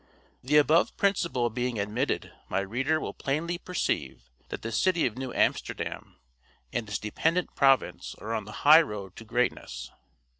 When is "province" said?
7.53-8.15